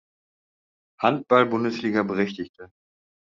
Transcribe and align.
Handball-Bundesliga" 0.99 2.01
berechtigte. 2.03 2.71